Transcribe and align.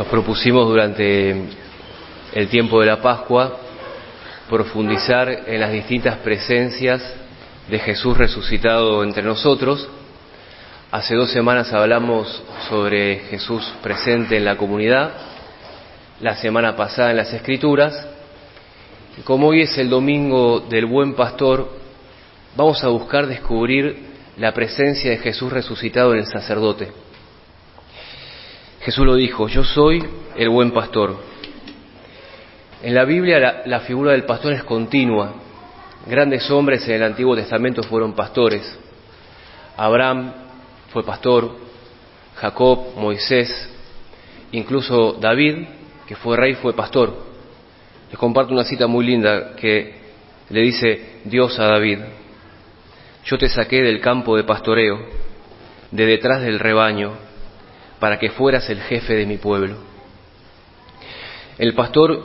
Nos 0.00 0.08
propusimos 0.08 0.66
durante 0.66 1.34
el 2.32 2.48
tiempo 2.48 2.80
de 2.80 2.86
la 2.86 3.02
Pascua 3.02 3.54
profundizar 4.48 5.28
en 5.46 5.60
las 5.60 5.72
distintas 5.72 6.16
presencias 6.20 7.02
de 7.68 7.78
Jesús 7.78 8.16
resucitado 8.16 9.04
entre 9.04 9.22
nosotros. 9.22 9.86
Hace 10.90 11.14
dos 11.14 11.30
semanas 11.30 11.70
hablamos 11.74 12.42
sobre 12.70 13.18
Jesús 13.28 13.70
presente 13.82 14.38
en 14.38 14.46
la 14.46 14.56
comunidad, 14.56 15.10
la 16.22 16.34
semana 16.36 16.74
pasada 16.74 17.10
en 17.10 17.18
las 17.18 17.34
Escrituras. 17.34 18.08
Y 19.18 19.20
como 19.20 19.48
hoy 19.48 19.60
es 19.60 19.76
el 19.76 19.90
domingo 19.90 20.60
del 20.60 20.86
buen 20.86 21.12
pastor, 21.12 21.68
vamos 22.56 22.82
a 22.82 22.88
buscar 22.88 23.26
descubrir 23.26 23.98
la 24.38 24.54
presencia 24.54 25.10
de 25.10 25.18
Jesús 25.18 25.52
resucitado 25.52 26.14
en 26.14 26.20
el 26.20 26.26
sacerdote. 26.26 26.90
Jesús 28.90 29.06
lo 29.06 29.14
dijo, 29.14 29.46
yo 29.46 29.62
soy 29.62 30.04
el 30.34 30.48
buen 30.48 30.72
pastor. 30.72 31.16
En 32.82 32.92
la 32.92 33.04
Biblia 33.04 33.38
la, 33.38 33.62
la, 33.66 33.80
figura 33.82 34.10
del 34.10 34.24
pastor 34.24 34.52
es 34.52 34.64
continua. 34.64 35.32
Grandes 36.06 36.50
hombres 36.50 36.88
en 36.88 36.96
el 36.96 37.04
Antiguo 37.04 37.36
Testamento 37.36 37.84
fueron 37.84 38.14
pastores. 38.14 38.76
Abraham 39.76 40.32
fue 40.92 41.04
pastor, 41.04 41.52
Jacob, 42.34 42.96
Moisés, 42.96 43.48
incluso 44.50 45.12
David, 45.20 45.68
que 46.08 46.16
fue 46.16 46.36
rey, 46.36 46.54
fue 46.54 46.72
pastor. 46.72 47.14
Les 48.10 48.18
comparto 48.18 48.52
una 48.52 48.64
cita 48.64 48.88
muy 48.88 49.06
linda 49.06 49.54
que 49.54 50.00
le 50.48 50.62
dice 50.62 51.20
Dios 51.26 51.56
a 51.60 51.66
David, 51.66 52.00
yo 53.24 53.38
te 53.38 53.48
saqué 53.48 53.82
del 53.82 54.00
campo 54.00 54.36
de 54.36 54.42
pastoreo, 54.42 54.98
de 55.92 56.06
detrás 56.06 56.42
del 56.42 56.58
rebaño, 56.58 57.29
para 58.00 58.18
que 58.18 58.30
fueras 58.30 58.68
el 58.70 58.80
jefe 58.80 59.14
de 59.14 59.26
mi 59.26 59.36
pueblo. 59.36 59.76
El 61.58 61.74
pastor 61.74 62.24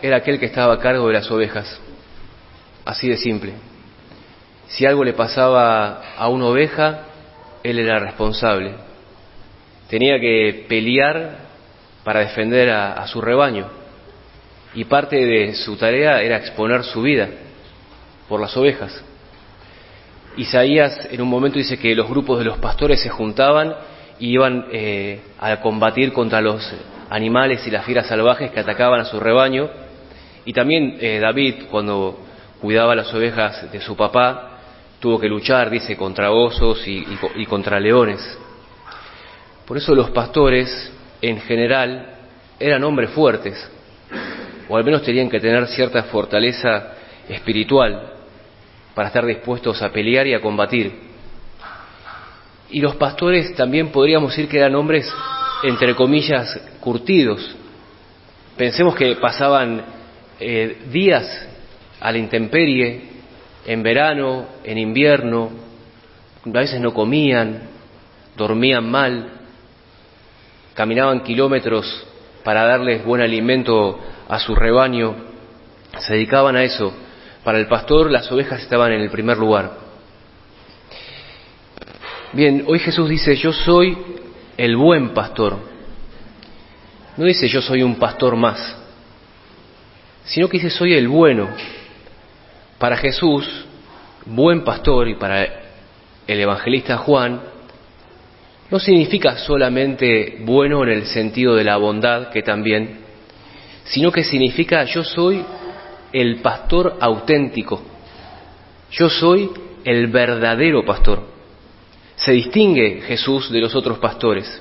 era 0.00 0.16
aquel 0.16 0.40
que 0.40 0.46
estaba 0.46 0.74
a 0.74 0.78
cargo 0.78 1.06
de 1.06 1.12
las 1.12 1.30
ovejas, 1.30 1.78
así 2.84 3.08
de 3.08 3.18
simple. 3.18 3.52
Si 4.66 4.86
algo 4.86 5.04
le 5.04 5.12
pasaba 5.12 6.14
a 6.16 6.28
una 6.28 6.46
oveja, 6.46 7.02
él 7.62 7.78
era 7.78 7.98
responsable. 7.98 8.74
Tenía 9.88 10.18
que 10.18 10.64
pelear 10.66 11.36
para 12.02 12.20
defender 12.20 12.70
a, 12.70 13.06
su 13.06 13.20
rebaño 13.20 13.68
y 14.74 14.84
parte 14.86 15.16
de 15.26 15.54
su 15.54 15.76
tarea 15.76 16.22
era 16.22 16.38
exponer 16.38 16.82
su 16.82 17.02
vida 17.02 17.28
por 18.28 18.40
las 18.40 18.56
ovejas. 18.56 19.04
Isaías 20.38 21.08
en 21.10 21.20
un 21.20 21.28
momento 21.28 21.58
dice 21.58 21.78
que 21.78 21.94
los 21.94 22.08
grupos 22.08 22.38
de 22.38 22.46
los 22.46 22.56
pastores 22.56 23.02
se 23.02 23.10
juntaban 23.10 23.74
iban 24.22 24.66
eh, 24.70 25.20
a 25.40 25.60
combatir 25.60 26.12
contra 26.12 26.40
los 26.40 26.62
animales 27.10 27.66
y 27.66 27.70
las 27.70 27.84
fieras 27.84 28.06
salvajes 28.06 28.50
que 28.50 28.60
atacaban 28.60 29.00
a 29.00 29.04
su 29.04 29.18
rebaño. 29.18 29.68
Y 30.44 30.52
también 30.52 30.96
eh, 31.00 31.18
David, 31.20 31.64
cuando 31.70 32.18
cuidaba 32.60 32.94
las 32.94 33.12
ovejas 33.12 33.70
de 33.70 33.80
su 33.80 33.96
papá, 33.96 34.58
tuvo 35.00 35.18
que 35.18 35.28
luchar, 35.28 35.70
dice, 35.70 35.96
contra 35.96 36.30
osos 36.30 36.82
y 36.86 37.46
contra 37.46 37.80
leones. 37.80 38.20
Por 39.66 39.76
eso 39.76 39.94
los 39.94 40.10
pastores, 40.10 40.92
en 41.20 41.40
general, 41.40 42.06
eran 42.60 42.84
hombres 42.84 43.10
fuertes, 43.10 43.68
o 44.68 44.76
al 44.76 44.84
menos 44.84 45.02
tenían 45.02 45.28
que 45.28 45.40
tener 45.40 45.66
cierta 45.66 46.04
fortaleza 46.04 46.92
espiritual 47.28 48.12
para 48.94 49.08
estar 49.08 49.26
dispuestos 49.26 49.82
a 49.82 49.90
pelear 49.90 50.28
y 50.28 50.34
a 50.34 50.40
combatir. 50.40 51.11
Y 52.72 52.80
los 52.80 52.96
pastores 52.96 53.54
también 53.54 53.90
podríamos 53.90 54.30
decir 54.30 54.48
que 54.48 54.56
eran 54.56 54.74
hombres, 54.74 55.06
entre 55.62 55.94
comillas, 55.94 56.58
curtidos. 56.80 57.54
Pensemos 58.56 58.94
que 58.96 59.14
pasaban 59.16 59.82
eh, 60.40 60.78
días 60.90 61.48
a 62.00 62.10
la 62.10 62.18
intemperie, 62.18 63.12
en 63.66 63.82
verano, 63.82 64.46
en 64.64 64.78
invierno, 64.78 65.50
a 66.44 66.50
veces 66.50 66.80
no 66.80 66.92
comían, 66.92 67.60
dormían 68.36 68.90
mal, 68.90 69.30
caminaban 70.74 71.22
kilómetros 71.22 72.06
para 72.42 72.64
darles 72.64 73.04
buen 73.04 73.20
alimento 73.20 74.00
a 74.28 74.40
su 74.40 74.54
rebaño, 74.54 75.14
se 75.98 76.14
dedicaban 76.14 76.56
a 76.56 76.64
eso. 76.64 76.92
Para 77.44 77.58
el 77.58 77.66
pastor 77.66 78.10
las 78.10 78.32
ovejas 78.32 78.62
estaban 78.62 78.92
en 78.92 79.02
el 79.02 79.10
primer 79.10 79.36
lugar. 79.36 79.91
Bien, 82.32 82.64
hoy 82.66 82.78
Jesús 82.78 83.10
dice, 83.10 83.36
yo 83.36 83.52
soy 83.52 83.94
el 84.56 84.74
buen 84.74 85.10
pastor. 85.10 85.58
No 87.18 87.26
dice 87.26 87.46
yo 87.46 87.60
soy 87.60 87.82
un 87.82 87.96
pastor 87.96 88.36
más, 88.36 88.74
sino 90.24 90.48
que 90.48 90.56
dice 90.56 90.70
soy 90.70 90.94
el 90.94 91.08
bueno. 91.08 91.50
Para 92.78 92.96
Jesús, 92.96 93.66
buen 94.24 94.64
pastor 94.64 95.08
y 95.08 95.14
para 95.16 95.44
el 96.26 96.40
evangelista 96.40 96.96
Juan, 96.96 97.38
no 98.70 98.80
significa 98.80 99.36
solamente 99.36 100.38
bueno 100.40 100.82
en 100.84 100.88
el 100.88 101.04
sentido 101.04 101.54
de 101.54 101.64
la 101.64 101.76
bondad, 101.76 102.30
que 102.30 102.42
también, 102.42 103.00
sino 103.84 104.10
que 104.10 104.24
significa 104.24 104.84
yo 104.84 105.04
soy 105.04 105.44
el 106.14 106.36
pastor 106.36 106.96
auténtico, 106.98 107.82
yo 108.90 109.10
soy 109.10 109.50
el 109.84 110.06
verdadero 110.06 110.82
pastor 110.82 111.32
se 112.24 112.32
distingue 112.32 113.02
Jesús 113.02 113.50
de 113.50 113.60
los 113.60 113.74
otros 113.74 113.98
pastores. 113.98 114.60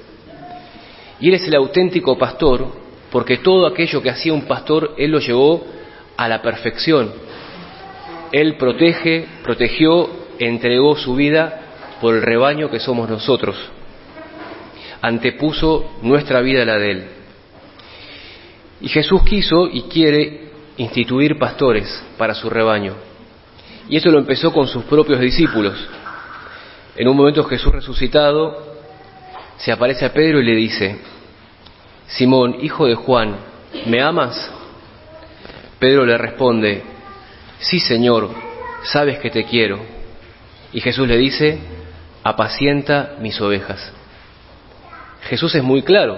Y 1.20 1.30
Él 1.30 1.36
es 1.36 1.48
el 1.48 1.56
auténtico 1.56 2.18
pastor 2.18 2.68
porque 3.12 3.38
todo 3.38 3.68
aquello 3.68 4.02
que 4.02 4.10
hacía 4.10 4.34
un 4.34 4.44
pastor, 4.44 4.96
Él 4.98 5.12
lo 5.12 5.20
llevó 5.20 5.64
a 6.18 6.28
la 6.28 6.42
perfección. 6.42 7.12
Él 8.32 8.56
protege, 8.56 9.28
protegió, 9.44 10.10
entregó 10.40 10.96
su 10.96 11.16
vida 11.16 11.98
por 12.00 12.16
el 12.16 12.22
rebaño 12.22 12.72
que 12.72 12.80
somos 12.80 13.10
nosotros. 13.10 13.56
Antepuso 15.02 15.92
nuestra 16.02 16.42
vida 16.42 16.64
a 16.64 16.66
la 16.66 16.80
de 16.80 16.92
Él. 16.92 17.06
Y 18.82 18.88
Jesús 18.88 19.22
quiso 19.24 19.68
y 19.68 19.84
quiere 19.84 20.50
instituir 20.78 21.38
pastores 21.38 22.04
para 22.18 22.34
su 22.34 22.50
rebaño. 22.50 22.96
Y 23.90 23.98
eso 23.98 24.10
lo 24.10 24.18
empezó 24.18 24.52
con 24.52 24.68
sus 24.68 24.84
propios 24.86 25.20
discípulos. 25.20 25.78
En 26.96 27.08
un 27.08 27.16
momento 27.16 27.44
Jesús 27.46 27.72
resucitado 27.72 28.72
se 29.58 29.72
aparece 29.72 30.06
a 30.06 30.14
Pedro 30.14 30.42
y 30.42 30.46
le 30.46 30.56
dice, 30.56 30.98
Simón, 32.08 32.58
hijo 32.62 32.86
de 32.86 32.96
Juan, 32.96 33.36
¿me 33.86 34.02
amas? 34.02 34.52
Pedro 35.80 36.06
le 36.06 36.18
responde, 36.18 36.84
sí 37.60 37.80
Señor, 37.80 38.30
sabes 38.84 39.20
que 39.20 39.30
te 39.30 39.46
quiero. 39.46 39.80
Y 40.74 40.82
Jesús 40.82 41.08
le 41.08 41.18
dice, 41.18 41.60
apacienta 42.24 43.16
mis 43.20 43.40
ovejas. 43.40 43.94
Jesús 45.30 45.56
es 45.56 45.64
muy 45.64 45.84
claro, 45.84 46.18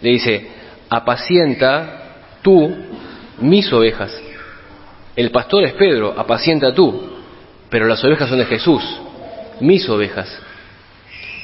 le 0.00 0.10
dice, 0.10 0.48
apacienta 0.88 2.14
tú 2.40 2.74
mis 3.40 3.70
ovejas. 3.72 4.18
El 5.16 5.30
pastor 5.30 5.64
es 5.64 5.74
Pedro, 5.74 6.14
apacienta 6.16 6.72
tú, 6.72 7.18
pero 7.68 7.86
las 7.86 8.02
ovejas 8.04 8.28
son 8.28 8.38
de 8.38 8.46
Jesús 8.46 8.82
mis 9.60 9.88
ovejas. 9.88 10.28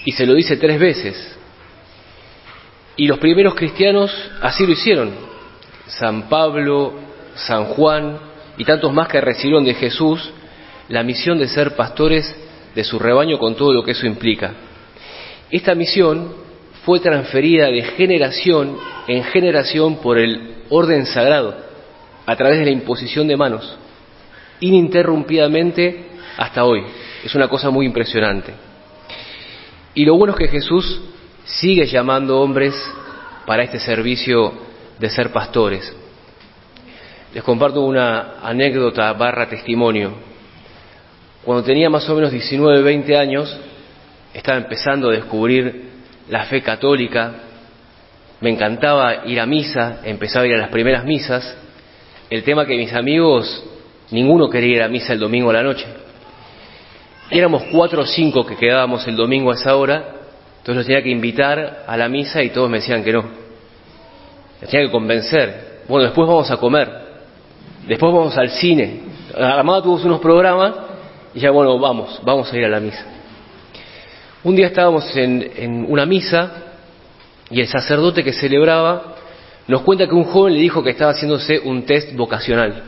Y 0.04 0.12
se 0.12 0.26
lo 0.26 0.34
dice 0.34 0.56
tres 0.56 0.78
veces. 0.78 1.36
Y 2.96 3.06
los 3.06 3.18
primeros 3.18 3.54
cristianos 3.54 4.14
así 4.40 4.66
lo 4.66 4.72
hicieron. 4.72 5.10
San 5.86 6.28
Pablo, 6.28 6.94
San 7.34 7.66
Juan 7.66 8.18
y 8.56 8.64
tantos 8.64 8.92
más 8.92 9.08
que 9.08 9.20
recibieron 9.20 9.64
de 9.64 9.74
Jesús 9.74 10.30
la 10.88 11.02
misión 11.02 11.38
de 11.38 11.48
ser 11.48 11.74
pastores 11.74 12.36
de 12.74 12.84
su 12.84 12.98
rebaño 12.98 13.38
con 13.38 13.54
todo 13.54 13.72
lo 13.72 13.82
que 13.82 13.92
eso 13.92 14.06
implica. 14.06 14.52
Esta 15.50 15.74
misión 15.74 16.34
fue 16.84 17.00
transferida 17.00 17.66
de 17.66 17.82
generación 17.82 18.76
en 19.06 19.24
generación 19.24 19.96
por 19.96 20.18
el 20.18 20.54
orden 20.70 21.06
sagrado, 21.06 21.56
a 22.26 22.36
través 22.36 22.58
de 22.58 22.64
la 22.64 22.70
imposición 22.70 23.26
de 23.28 23.36
manos, 23.36 23.76
ininterrumpidamente 24.60 26.06
hasta 26.36 26.64
hoy. 26.64 26.82
Es 27.24 27.34
una 27.34 27.48
cosa 27.48 27.70
muy 27.70 27.86
impresionante. 27.86 28.52
Y 29.94 30.04
lo 30.04 30.14
bueno 30.16 30.34
es 30.34 30.38
que 30.38 30.48
Jesús 30.48 31.00
sigue 31.46 31.86
llamando 31.86 32.38
hombres 32.38 32.74
para 33.46 33.62
este 33.62 33.80
servicio 33.80 34.52
de 34.98 35.08
ser 35.08 35.32
pastores. 35.32 35.90
Les 37.32 37.42
comparto 37.42 37.80
una 37.80 38.34
anécdota 38.42 39.10
barra 39.14 39.48
testimonio. 39.48 40.12
Cuando 41.42 41.64
tenía 41.64 41.88
más 41.88 42.06
o 42.10 42.14
menos 42.14 42.30
19, 42.30 42.82
20 42.82 43.16
años, 43.16 43.58
estaba 44.34 44.58
empezando 44.58 45.08
a 45.08 45.12
descubrir 45.12 45.92
la 46.28 46.44
fe 46.44 46.60
católica, 46.60 47.32
me 48.42 48.50
encantaba 48.50 49.24
ir 49.24 49.40
a 49.40 49.46
misa, 49.46 50.00
empezaba 50.04 50.44
a 50.44 50.48
ir 50.48 50.54
a 50.56 50.58
las 50.58 50.68
primeras 50.68 51.06
misas. 51.06 51.56
El 52.28 52.42
tema 52.42 52.66
que 52.66 52.76
mis 52.76 52.92
amigos, 52.92 53.64
ninguno 54.10 54.50
quería 54.50 54.76
ir 54.76 54.82
a 54.82 54.88
misa 54.88 55.14
el 55.14 55.20
domingo 55.20 55.48
a 55.48 55.54
la 55.54 55.62
noche. 55.62 56.03
Y 57.30 57.38
éramos 57.38 57.64
cuatro 57.72 58.02
o 58.02 58.06
cinco 58.06 58.44
que 58.44 58.56
quedábamos 58.56 59.06
el 59.06 59.16
domingo 59.16 59.50
a 59.50 59.54
esa 59.54 59.76
hora, 59.76 60.14
entonces 60.58 60.76
los 60.76 60.86
tenía 60.86 61.02
que 61.02 61.10
invitar 61.10 61.84
a 61.86 61.96
la 61.96 62.08
misa 62.08 62.42
y 62.42 62.50
todos 62.50 62.70
me 62.70 62.78
decían 62.78 63.02
que 63.02 63.12
no. 63.12 63.22
Le 64.60 64.66
tenía 64.66 64.86
que 64.86 64.92
convencer. 64.92 65.82
Bueno, 65.88 66.04
después 66.04 66.28
vamos 66.28 66.50
a 66.50 66.56
comer. 66.56 66.90
Después 67.86 68.12
vamos 68.12 68.36
al 68.36 68.50
cine. 68.50 69.00
Armada 69.36 69.82
tuvo 69.82 69.96
unos 70.04 70.20
programas 70.20 70.74
y 71.34 71.40
ya, 71.40 71.50
bueno, 71.50 71.78
vamos, 71.78 72.20
vamos 72.24 72.52
a 72.52 72.56
ir 72.56 72.64
a 72.64 72.68
la 72.68 72.80
misa. 72.80 73.04
Un 74.42 74.56
día 74.56 74.66
estábamos 74.66 75.04
en, 75.16 75.86
una 75.88 76.06
misa 76.06 76.50
y 77.50 77.60
el 77.60 77.66
sacerdote 77.66 78.22
que 78.22 78.32
celebraba 78.32 79.16
nos 79.66 79.82
cuenta 79.82 80.06
que 80.06 80.14
un 80.14 80.24
joven 80.24 80.54
le 80.54 80.60
dijo 80.60 80.82
que 80.82 80.90
estaba 80.90 81.12
haciéndose 81.12 81.58
un 81.58 81.84
test 81.84 82.14
vocacional. 82.14 82.82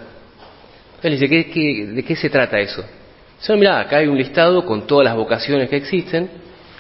Él 1.02 1.12
dice, 1.12 1.28
¿qué, 1.28 1.50
qué, 1.50 1.86
de 1.86 2.02
qué 2.04 2.14
se 2.14 2.28
trata 2.28 2.58
eso? 2.58 2.84
Dice, 3.38 3.56
mira, 3.56 3.80
acá 3.80 3.98
hay 3.98 4.06
un 4.06 4.16
listado 4.16 4.64
con 4.64 4.86
todas 4.86 5.04
las 5.04 5.16
vocaciones 5.16 5.68
que 5.68 5.76
existen, 5.76 6.30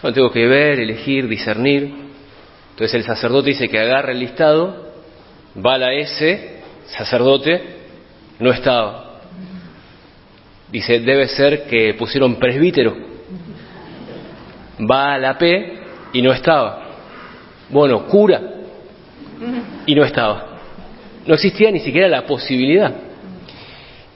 no 0.02 0.12
tengo 0.12 0.30
que 0.30 0.46
ver, 0.46 0.80
elegir, 0.80 1.28
discernir. 1.28 1.92
Entonces 2.70 2.94
el 2.94 3.04
sacerdote 3.04 3.50
dice 3.50 3.68
que 3.68 3.78
agarra 3.78 4.12
el 4.12 4.20
listado, 4.20 4.92
va 5.64 5.74
a 5.74 5.78
la 5.78 5.92
S, 5.94 6.60
sacerdote, 6.86 7.62
no 8.38 8.50
estaba. 8.50 9.20
Dice, 10.70 11.00
debe 11.00 11.28
ser 11.28 11.66
que 11.66 11.94
pusieron 11.94 12.36
presbítero. 12.36 12.94
Va 14.90 15.14
a 15.14 15.18
la 15.18 15.38
P 15.38 15.80
y 16.12 16.22
no 16.22 16.32
estaba. 16.32 16.82
Bueno, 17.70 18.06
cura. 18.06 18.40
Y 19.86 19.94
no 19.94 20.04
estaba. 20.04 20.58
No 21.26 21.34
existía 21.34 21.70
ni 21.70 21.80
siquiera 21.80 22.08
la 22.08 22.26
posibilidad. 22.26 22.92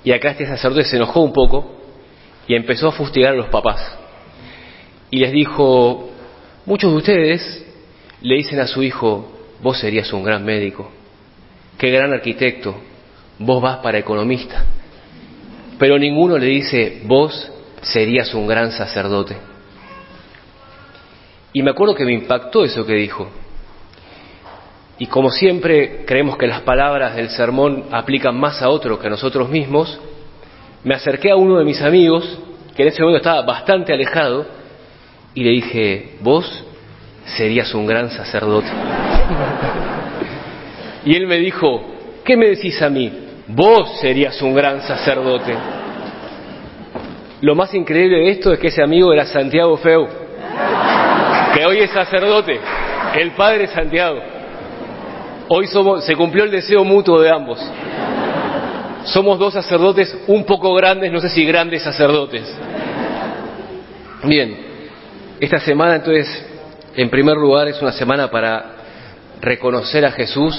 Y 0.05 0.13
acá 0.13 0.31
este 0.31 0.47
sacerdote 0.47 0.85
se 0.85 0.97
enojó 0.97 1.21
un 1.21 1.33
poco 1.33 1.80
y 2.47 2.55
empezó 2.55 2.89
a 2.89 2.93
fustigar 2.93 3.33
a 3.33 3.37
los 3.37 3.49
papás. 3.49 3.97
Y 5.11 5.19
les 5.19 5.33
dijo, 5.33 6.11
muchos 6.67 6.91
de 6.91 6.97
ustedes 6.97 7.67
le 8.23 8.37
dicen 8.37 8.61
a 8.61 8.67
su 8.67 8.83
hijo, 8.83 9.33
vos 9.63 9.79
serías 9.79 10.13
un 10.13 10.23
gran 10.23 10.45
médico, 10.45 10.91
qué 11.79 11.91
gran 11.91 12.13
arquitecto, 12.13 12.75
vos 13.39 13.63
vas 13.63 13.79
para 13.79 13.99
economista. 13.99 14.65
Pero 15.79 15.99
ninguno 15.99 16.39
le 16.39 16.47
dice, 16.47 17.03
vos 17.05 17.51
serías 17.83 18.35
un 18.35 18.47
gran 18.47 18.71
sacerdote. 18.73 19.37
Y 21.53 21.63
me 21.63 21.71
acuerdo 21.71 21.95
que 21.95 22.05
me 22.05 22.13
impactó 22.13 22.65
eso 22.65 22.87
que 22.87 22.95
dijo. 22.95 23.29
Y 24.99 25.07
como 25.07 25.31
siempre 25.31 26.05
creemos 26.05 26.37
que 26.37 26.47
las 26.47 26.61
palabras 26.61 27.17
del 27.17 27.31
sermón 27.31 27.87
aplican 27.91 28.39
más 28.39 28.61
a 28.61 28.69
otro 28.69 28.99
que 28.99 29.07
a 29.07 29.11
nosotros 29.11 29.49
mismos, 29.49 29.99
me 30.85 30.95
acerqué 30.95 31.31
a 31.31 31.37
uno 31.37 31.59
de 31.59 31.65
mis 31.65 31.81
amigos, 31.83 32.39
que 32.75 32.83
en 32.83 32.89
ese 32.89 33.03
momento 33.03 33.19
estaba 33.19 33.43
bastante 33.43 33.93
alejado, 33.93 34.47
y 35.35 35.45
le 35.45 35.51
dije, 35.51 36.15
vos 36.21 36.65
serías 37.25 37.73
un 37.75 37.87
gran 37.87 38.11
sacerdote. 38.11 38.69
y 41.05 41.15
él 41.15 41.27
me 41.27 41.37
dijo, 41.37 41.83
¿qué 42.25 42.37
me 42.37 42.49
decís 42.49 42.81
a 42.83 42.89
mí? 42.89 43.13
Vos 43.49 44.01
serías 44.01 44.41
un 44.43 44.55
gran 44.55 44.83
sacerdote. 44.83 45.55
Lo 47.43 47.55
más 47.55 47.75
increíble 47.75 48.19
de 48.19 48.31
esto 48.31 48.53
es 48.53 48.59
que 48.59 48.69
ese 48.69 48.83
amigo 48.83 49.13
era 49.13 49.27
Santiago 49.27 49.77
Feu, 49.79 50.07
que 51.55 51.65
hoy 51.65 51.79
es 51.79 51.91
sacerdote, 51.91 52.61
el 53.19 53.33
padre 53.33 53.67
Santiago. 53.67 54.21
Hoy 55.49 55.67
somos, 55.67 56.05
se 56.05 56.15
cumplió 56.15 56.45
el 56.45 56.51
deseo 56.51 56.85
mutuo 56.85 57.21
de 57.21 57.31
ambos. 57.31 57.59
Somos 59.13 59.41
dos 59.41 59.55
sacerdotes 59.55 60.17
un 60.29 60.45
poco 60.45 60.73
grandes, 60.75 61.11
no 61.11 61.21
sé 61.21 61.31
si 61.31 61.45
grandes 61.45 61.83
sacerdotes. 61.83 62.45
Bien, 64.23 64.57
esta 65.41 65.59
semana 65.59 65.97
entonces, 65.97 66.29
en 66.95 67.11
primer 67.11 67.37
lugar, 67.37 67.67
es 67.67 67.83
una 67.83 67.91
semana 67.91 68.31
para 68.31 68.77
reconocer 69.41 70.05
a 70.05 70.13
Jesús 70.13 70.55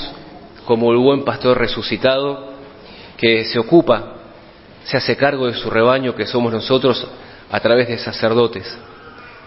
como 0.65 0.91
el 0.91 0.97
buen 0.97 1.23
pastor 1.23 1.57
resucitado 1.57 2.51
que 3.15 3.45
se 3.45 3.57
ocupa, 3.57 4.15
se 4.83 4.97
hace 4.97 5.15
cargo 5.15 5.47
de 5.47 5.53
su 5.53 5.69
rebaño 5.69 6.13
que 6.13 6.25
somos 6.25 6.51
nosotros 6.51 7.07
a 7.49 7.59
través 7.61 7.87
de 7.87 7.99
sacerdotes. 7.99 8.77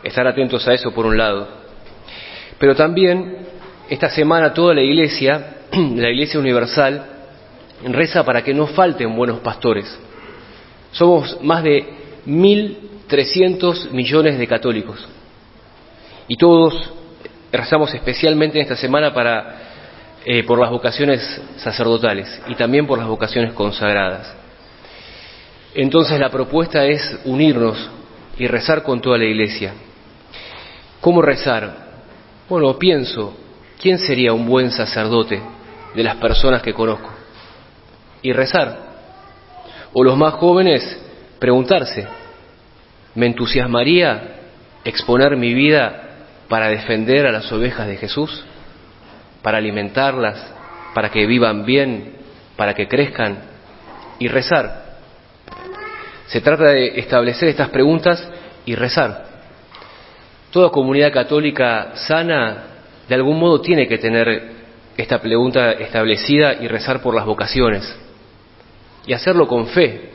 Estar 0.02 0.26
atentos 0.26 0.66
a 0.66 0.72
eso 0.72 0.92
por 0.92 1.04
un 1.04 1.18
lado. 1.18 1.46
Pero 2.58 2.74
también 2.74 3.48
esta 3.90 4.08
semana 4.08 4.54
toda 4.54 4.72
la 4.72 4.82
iglesia, 4.82 5.56
la 5.72 6.08
iglesia 6.08 6.40
universal, 6.40 7.13
reza 7.92 8.24
para 8.24 8.42
que 8.42 8.54
no 8.54 8.66
falten 8.66 9.14
buenos 9.14 9.40
pastores. 9.40 9.98
Somos 10.92 11.38
más 11.42 11.62
de 11.62 11.86
1.300 12.26 13.90
millones 13.90 14.38
de 14.38 14.46
católicos 14.46 15.06
y 16.28 16.36
todos 16.36 16.92
rezamos 17.52 17.92
especialmente 17.94 18.58
en 18.58 18.62
esta 18.62 18.76
semana 18.76 19.12
para, 19.12 19.56
eh, 20.24 20.42
por 20.44 20.58
las 20.58 20.70
vocaciones 20.70 21.40
sacerdotales 21.56 22.40
y 22.48 22.54
también 22.54 22.86
por 22.86 22.98
las 22.98 23.08
vocaciones 23.08 23.52
consagradas. 23.52 24.34
Entonces 25.74 26.18
la 26.18 26.30
propuesta 26.30 26.84
es 26.84 27.20
unirnos 27.24 27.90
y 28.38 28.46
rezar 28.46 28.82
con 28.82 29.00
toda 29.00 29.18
la 29.18 29.24
iglesia. 29.24 29.74
¿Cómo 31.00 31.20
rezar? 31.20 31.84
Bueno, 32.48 32.78
pienso, 32.78 33.36
¿quién 33.80 33.98
sería 33.98 34.32
un 34.32 34.46
buen 34.46 34.70
sacerdote 34.70 35.40
de 35.94 36.02
las 36.02 36.16
personas 36.16 36.62
que 36.62 36.72
conozco? 36.72 37.13
Y 38.24 38.32
rezar. 38.32 38.78
O 39.92 40.02
los 40.02 40.16
más 40.16 40.32
jóvenes, 40.34 40.82
preguntarse, 41.38 42.08
¿me 43.14 43.26
entusiasmaría 43.26 44.36
exponer 44.82 45.36
mi 45.36 45.52
vida 45.52 46.08
para 46.48 46.68
defender 46.68 47.26
a 47.26 47.32
las 47.32 47.52
ovejas 47.52 47.86
de 47.86 47.98
Jesús? 47.98 48.42
¿Para 49.42 49.58
alimentarlas? 49.58 50.42
¿Para 50.94 51.10
que 51.10 51.26
vivan 51.26 51.66
bien? 51.66 52.14
¿Para 52.56 52.72
que 52.72 52.88
crezcan? 52.88 53.36
Y 54.18 54.28
rezar. 54.28 54.84
Se 56.26 56.40
trata 56.40 56.70
de 56.70 56.98
establecer 56.98 57.50
estas 57.50 57.68
preguntas 57.68 58.26
y 58.64 58.74
rezar. 58.74 59.26
Toda 60.50 60.70
comunidad 60.70 61.12
católica 61.12 61.92
sana 61.94 62.64
de 63.06 63.14
algún 63.14 63.38
modo 63.38 63.60
tiene 63.60 63.86
que 63.86 63.98
tener 63.98 64.50
esta 64.96 65.20
pregunta 65.20 65.72
establecida 65.72 66.54
y 66.54 66.68
rezar 66.68 67.02
por 67.02 67.14
las 67.14 67.26
vocaciones. 67.26 68.03
Y 69.06 69.12
hacerlo 69.12 69.46
con 69.46 69.66
fe. 69.66 70.10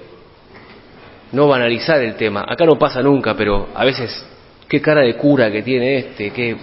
No 1.32 1.48
banalizar 1.48 2.02
el 2.02 2.16
tema. 2.16 2.46
Acá 2.48 2.66
no 2.66 2.78
pasa 2.78 3.02
nunca, 3.02 3.36
pero 3.36 3.70
a 3.76 3.86
veces, 3.86 4.26
qué 4.68 4.82
cara 4.82 5.02
de 5.02 5.16
cura 5.16 5.52
que 5.52 5.62
tiene 5.62 5.98
este, 5.98 6.32
qué... 6.32 6.56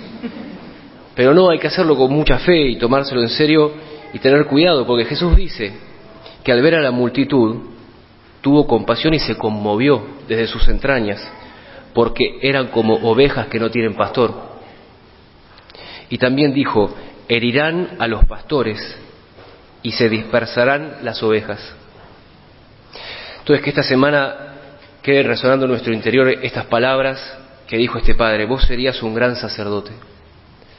Pero 1.14 1.32
no, 1.32 1.50
hay 1.50 1.58
que 1.58 1.69
hacerlo 1.69 1.96
con 1.96 2.12
mucha 2.12 2.39
fe 2.39 2.69
y 2.69 2.77
tomárselo 2.77 3.22
en 3.22 3.29
serio 3.29 3.72
y 4.12 4.19
tener 4.19 4.44
cuidado, 4.46 4.86
porque 4.86 5.05
Jesús 5.05 5.34
dice 5.34 5.72
que 6.44 6.53
al 6.53 6.62
ver 6.62 6.74
a 6.74 6.81
la 6.81 6.91
multitud 6.91 7.56
tuvo 8.41 8.67
compasión 8.67 9.15
y 9.15 9.19
se 9.19 9.36
conmovió 9.36 10.03
desde 10.29 10.46
sus 10.46 10.69
entrañas, 10.69 11.27
porque 11.94 12.39
eran 12.43 12.69
como 12.69 12.94
ovejas 12.94 13.46
que 13.46 13.58
no 13.58 13.70
tienen 13.70 13.94
pastor. 13.94 14.34
Y 16.10 16.19
también 16.19 16.53
dijo, 16.53 16.94
herirán 17.29 17.96
a 17.98 18.06
los 18.06 18.24
pastores 18.27 18.79
y 19.82 19.93
se 19.93 20.08
dispersarán 20.08 20.98
las 21.03 21.22
ovejas. 21.22 21.74
Entonces, 23.46 23.62
que 23.62 23.70
esta 23.70 23.84
semana 23.84 24.34
quede 25.00 25.22
resonando 25.22 25.67
en 25.67 25.70
nuestro 25.70 25.94
interior 25.94 26.29
estas 26.43 26.67
palabras 26.67 27.38
que 27.69 27.76
dijo 27.76 27.96
este 27.96 28.17
Padre, 28.17 28.44
vos 28.44 28.65
serías 28.65 29.00
un 29.05 29.15
gran 29.15 29.36
sacerdote, 29.36 29.93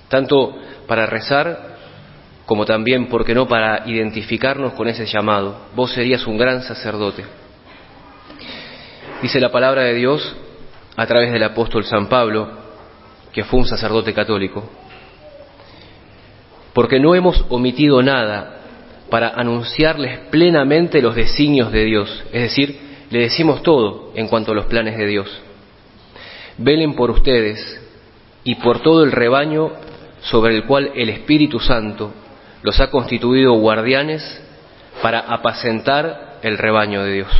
tanto 0.09 0.53
para 0.85 1.05
rezar 1.05 1.77
como 2.45 2.65
también, 2.65 3.07
porque 3.07 3.33
no?, 3.33 3.47
para 3.47 3.87
identificarnos 3.87 4.73
con 4.73 4.89
ese 4.89 5.05
llamado. 5.05 5.67
Vos 5.77 5.93
serías 5.93 6.27
un 6.27 6.37
gran 6.37 6.61
sacerdote. 6.61 7.23
Dice 9.21 9.39
la 9.39 9.49
palabra 9.49 9.83
de 9.83 9.93
Dios 9.93 10.35
a 10.97 11.05
través 11.05 11.31
del 11.31 11.43
apóstol 11.43 11.85
San 11.85 12.07
Pablo, 12.07 12.49
que 13.31 13.45
fue 13.45 13.61
un 13.61 13.65
sacerdote 13.65 14.13
católico, 14.13 14.69
porque 16.73 16.99
no 16.99 17.15
hemos 17.15 17.45
omitido 17.47 18.03
nada 18.03 18.56
para 19.09 19.29
anunciarles 19.29 20.19
plenamente 20.29 21.01
los 21.01 21.15
designios 21.15 21.71
de 21.71 21.85
Dios, 21.85 22.23
es 22.31 22.41
decir, 22.43 22.79
le 23.09 23.19
decimos 23.19 23.63
todo 23.63 24.11
en 24.15 24.27
cuanto 24.27 24.51
a 24.51 24.55
los 24.55 24.65
planes 24.65 24.97
de 24.97 25.07
Dios. 25.07 25.41
Velen 26.57 26.95
por 26.95 27.11
ustedes 27.11 27.81
y 28.43 28.55
por 28.55 28.81
todo 28.81 29.03
el 29.03 29.11
rebaño 29.11 29.71
sobre 30.21 30.55
el 30.55 30.65
cual 30.65 30.91
el 30.95 31.09
Espíritu 31.09 31.59
Santo 31.59 32.11
los 32.63 32.79
ha 32.79 32.89
constituido 32.89 33.53
guardianes 33.53 34.41
para 35.01 35.19
apacentar 35.19 36.39
el 36.41 36.57
rebaño 36.57 37.03
de 37.03 37.13
Dios. 37.13 37.31